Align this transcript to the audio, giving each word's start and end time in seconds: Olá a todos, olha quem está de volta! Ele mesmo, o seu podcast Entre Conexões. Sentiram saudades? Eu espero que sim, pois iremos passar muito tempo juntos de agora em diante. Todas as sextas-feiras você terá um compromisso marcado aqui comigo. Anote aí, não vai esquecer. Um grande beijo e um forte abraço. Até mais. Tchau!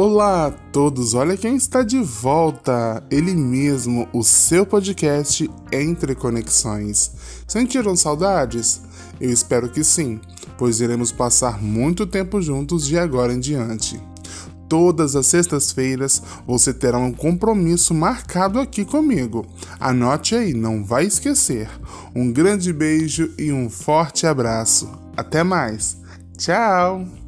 Olá 0.00 0.46
a 0.46 0.50
todos, 0.52 1.12
olha 1.14 1.36
quem 1.36 1.56
está 1.56 1.82
de 1.82 1.98
volta! 1.98 3.02
Ele 3.10 3.34
mesmo, 3.34 4.08
o 4.12 4.22
seu 4.22 4.64
podcast 4.64 5.50
Entre 5.72 6.14
Conexões. 6.14 7.10
Sentiram 7.48 7.96
saudades? 7.96 8.80
Eu 9.20 9.28
espero 9.28 9.68
que 9.68 9.82
sim, 9.82 10.20
pois 10.56 10.80
iremos 10.80 11.10
passar 11.10 11.60
muito 11.60 12.06
tempo 12.06 12.40
juntos 12.40 12.86
de 12.86 12.96
agora 12.96 13.32
em 13.32 13.40
diante. 13.40 14.00
Todas 14.68 15.16
as 15.16 15.26
sextas-feiras 15.26 16.22
você 16.46 16.72
terá 16.72 16.98
um 16.98 17.12
compromisso 17.12 17.92
marcado 17.92 18.60
aqui 18.60 18.84
comigo. 18.84 19.44
Anote 19.80 20.36
aí, 20.36 20.54
não 20.54 20.84
vai 20.84 21.06
esquecer. 21.06 21.68
Um 22.14 22.30
grande 22.30 22.72
beijo 22.72 23.34
e 23.36 23.50
um 23.50 23.68
forte 23.68 24.28
abraço. 24.28 24.88
Até 25.16 25.42
mais. 25.42 25.96
Tchau! 26.36 27.27